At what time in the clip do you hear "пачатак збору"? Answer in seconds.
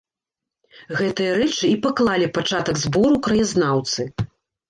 2.37-3.17